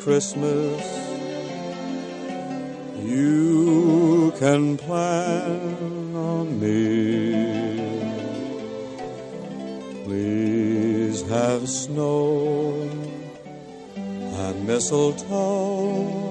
[0.00, 0.82] Christmas.
[3.04, 7.80] You can plan on me.
[10.04, 12.88] Please have snow
[13.94, 16.30] and mistletoe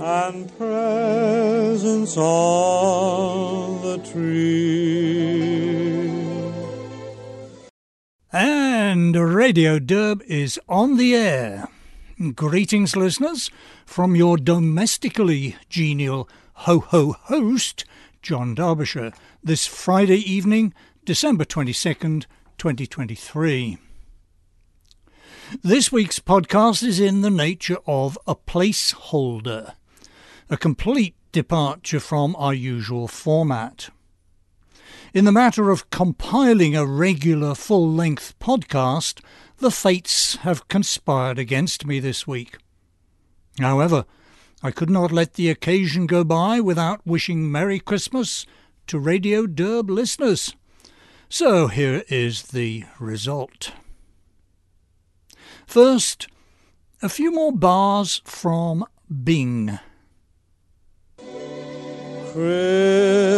[0.00, 5.36] and presents on the tree.
[8.32, 11.68] And Radio Derb is on the air.
[12.34, 13.50] Greetings, listeners,
[13.84, 17.84] from your domestically genial ho ho host,
[18.22, 19.12] John Derbyshire,
[19.44, 20.72] this Friday evening,
[21.04, 22.24] December 22nd,
[22.56, 23.76] 2023.
[25.62, 29.74] This week's podcast is in the nature of a placeholder,
[30.48, 33.90] a complete departure from our usual format.
[35.14, 39.20] In the matter of compiling a regular full length podcast,
[39.58, 42.58] the fates have conspired against me this week.
[43.58, 44.04] However,
[44.62, 48.46] I could not let the occasion go by without wishing Merry Christmas
[48.86, 50.54] to Radio Derb listeners.
[51.28, 53.72] So here is the result.
[55.66, 56.28] First,
[57.02, 58.84] a few more bars from
[59.24, 59.78] Bing.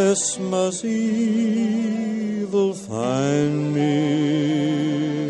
[0.08, 5.28] Christmas Eve will find me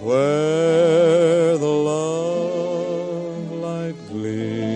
[0.00, 4.75] where the love light gleams.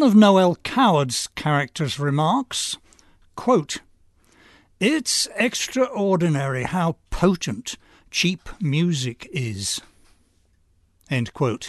[0.00, 2.78] One of Noel Coward's character's remarks,
[3.36, 3.82] quote,
[4.80, 7.76] It's extraordinary how potent
[8.10, 9.82] cheap music is.
[11.10, 11.68] End quote.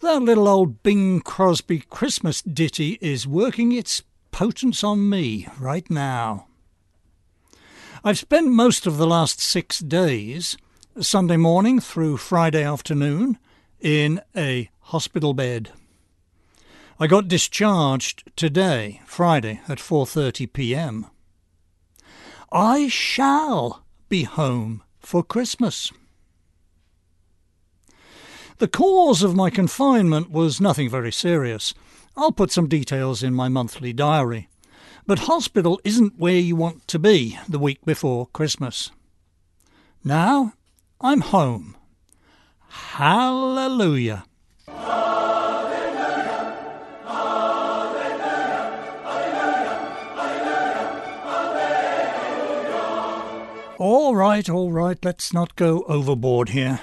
[0.00, 4.02] That little old Bing Crosby Christmas ditty is working its
[4.32, 6.48] potence on me right now.
[8.02, 10.56] I've spent most of the last six days,
[11.00, 13.38] Sunday morning through Friday afternoon,
[13.78, 15.70] in a hospital bed.
[16.98, 21.06] I got discharged today, Friday, at 4:30 p.m.
[22.50, 25.92] I shall be home for Christmas.
[28.56, 31.74] The cause of my confinement was nothing very serious.
[32.16, 34.48] I'll put some details in my monthly diary.
[35.06, 38.90] But hospital isn't where you want to be the week before Christmas.
[40.02, 40.54] Now
[41.02, 41.76] I'm home.
[42.68, 44.24] Hallelujah.
[53.78, 56.80] All right, all right, let's not go overboard here.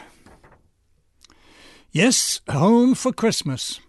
[1.92, 3.80] Yes, home for Christmas.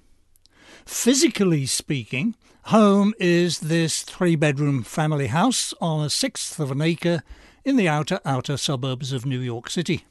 [0.87, 7.23] Physically speaking, home is this three bedroom family house on a sixth of an acre
[7.63, 10.07] in the outer, outer suburbs of New York City.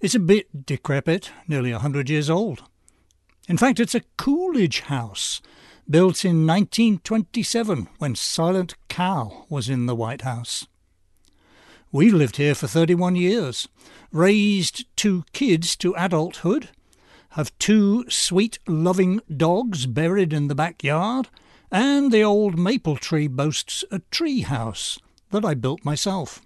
[0.00, 2.62] It's a bit decrepit, nearly a hundred years old.
[3.46, 5.42] In fact, it's a Coolidge house,
[5.88, 10.66] built in 1927 when Silent Cal was in the White House.
[11.94, 13.68] We lived here for 31 years,
[14.10, 16.70] raised two kids to adulthood,
[17.30, 21.28] have two sweet, loving dogs buried in the backyard,
[21.70, 24.98] and the old maple tree boasts a tree house
[25.30, 26.42] that I built myself.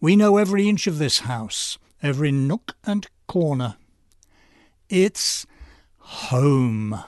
[0.00, 3.76] We know every inch of this house, every nook and corner.
[4.88, 5.46] It's
[5.98, 6.98] home.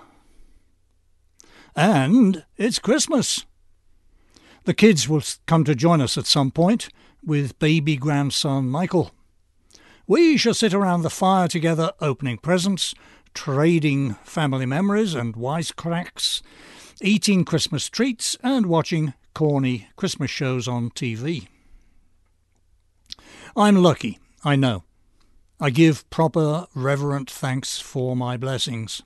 [1.74, 3.44] And it's Christmas.
[4.66, 6.90] The kids will come to join us at some point
[7.24, 9.12] with baby grandson Michael.
[10.06, 12.94] We shall sit around the fire together, opening presents,
[13.34, 16.42] trading family memories and wisecracks,
[17.02, 21.48] eating Christmas treats, and watching corny Christmas shows on TV.
[23.56, 24.84] I'm lucky, I know.
[25.60, 29.02] I give proper, reverent thanks for my blessings.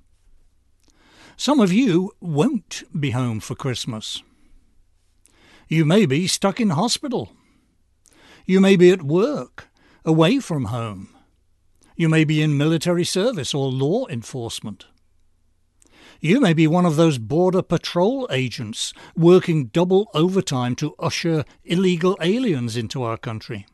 [1.37, 4.23] Some of you won't be home for Christmas.
[5.69, 7.33] You may be stuck in hospital.
[8.47, 9.69] You may be at work,
[10.05, 11.15] away from home.
[11.97, 14.87] You may be in military service or law enforcement.
[16.21, 22.17] You may be one of those border patrol agents working double overtime to usher illegal
[22.21, 23.67] aliens into our country.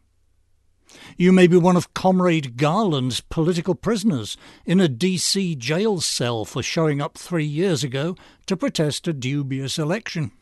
[1.19, 6.63] You may be one of Comrade Garland's political prisoners in a DC jail cell for
[6.63, 8.17] showing up three years ago
[8.47, 10.33] to protest a dubious election.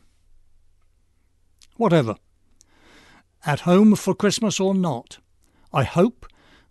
[1.75, 2.15] whatever.
[3.47, 5.19] At home for Christmas or not,
[5.71, 6.27] I hope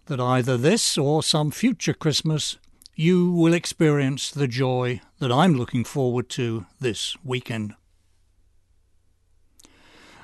[0.09, 2.59] that either this or some future Christmas
[2.95, 7.73] you will experience the joy that I'm looking forward to this weekend.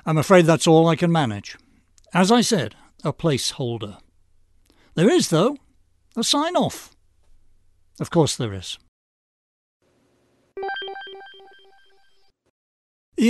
[0.05, 1.57] I'm afraid that's all I can manage.
[2.13, 3.97] As I said, a placeholder.
[4.93, 5.57] There is, though,
[6.15, 6.95] a sign off.
[7.99, 8.77] Of course there is.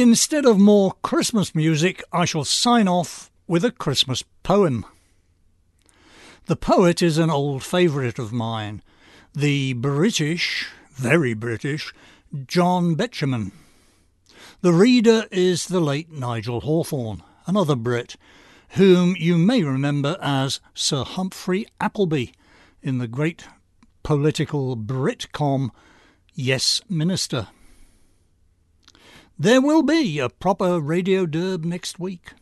[0.01, 4.87] Instead of more Christmas music, I shall sign off with a Christmas poem.
[6.47, 8.81] The poet is an old favourite of mine,
[9.35, 11.93] the British, very British,
[12.47, 13.51] John Betjeman.
[14.61, 18.15] The reader is the late Nigel Hawthorne, another Brit,
[18.69, 22.29] whom you may remember as Sir Humphrey Appleby
[22.81, 23.45] in the great
[24.01, 25.69] political Britcom
[26.33, 27.49] Yes Minister.
[29.39, 32.33] There will be a proper Radio Derb next week.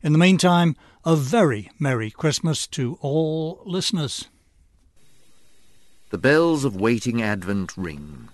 [0.00, 4.28] In the meantime, a very Merry Christmas to all listeners.
[6.10, 8.28] The bells of waiting Advent ring.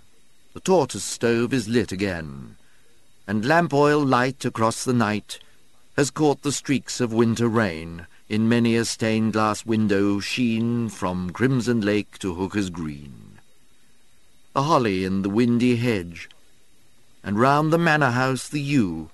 [0.53, 2.55] The tortoise stove is lit again,
[3.25, 5.39] and lamp oil light across the night
[5.97, 11.31] has caught the streaks of winter rain in many a stained glass window sheen from
[11.31, 13.39] Crimson Lake to Hooker's Green.
[14.53, 16.29] The holly in the windy hedge,
[17.25, 19.09] and round the manor house the yew,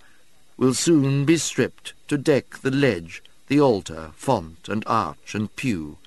[0.57, 5.97] will soon be stripped to deck the ledge, the altar, font, and arch, and pew,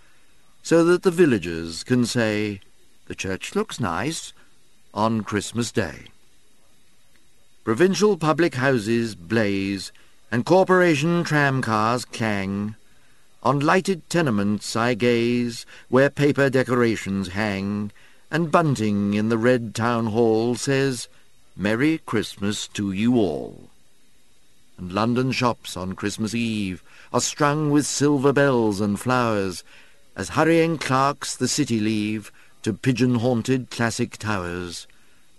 [0.62, 2.60] so that the villagers can say,
[3.06, 4.34] the church looks nice,
[4.92, 6.04] on Christmas Day.
[7.64, 9.90] Provincial public houses blaze,
[10.30, 12.76] and corporation tramcars clang.
[13.42, 17.92] On lighted tenements I gaze, where paper decorations hang,
[18.30, 21.08] and bunting in the red town hall says,
[21.56, 23.70] Merry Christmas to you all.
[24.76, 29.62] And London shops on Christmas Eve are strung with silver bells and flowers,
[30.16, 34.88] as hurrying clerks the city leave to pigeon-haunted classic towers,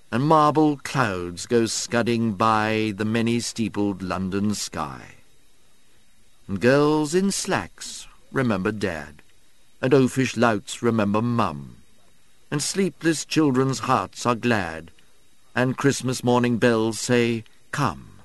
[0.09, 5.15] and marble clouds go scudding by the many-steepled London sky.
[6.47, 9.21] And girls in slacks remember Dad,
[9.81, 11.75] and oafish louts remember Mum,
[12.49, 14.91] and sleepless children's hearts are glad,
[15.55, 18.19] and Christmas morning bells say, Come,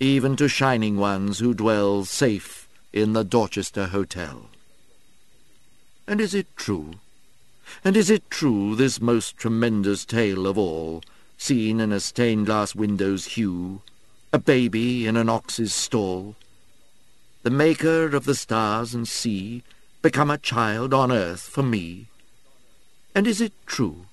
[0.00, 4.50] even to shining ones who dwell safe in the Dorchester Hotel.
[6.06, 6.94] And is it true?
[7.84, 11.02] And is it true, this most tremendous tale of all,
[11.38, 13.80] seen in a stained-glass window's hue,
[14.32, 16.34] a baby in an ox's stall,
[17.44, 19.62] the maker of the stars and sea,
[20.02, 22.06] become a child on earth for me?
[23.14, 24.06] And is it true?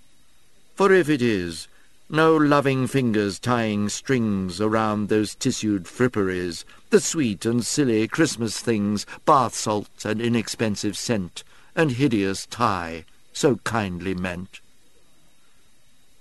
[0.75, 1.68] For if it is,
[2.12, 9.06] no loving fingers tying strings around those tissued fripperies, the sweet and silly Christmas things,
[9.26, 11.44] bath salts and inexpensive scent,
[11.76, 14.60] and hideous tie, so kindly meant.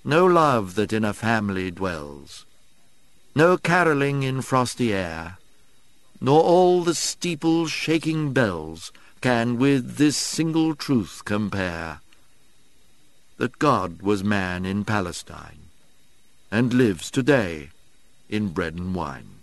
[0.04, 2.44] No love that in a family dwells,
[3.34, 5.38] no carolling in frosty air,
[6.20, 8.92] nor all the steeples shaking bells
[9.22, 12.02] can with this single truth compare,
[13.38, 15.67] that God was man in Palestine
[16.50, 17.70] and lives today
[18.28, 19.37] in bread and wine.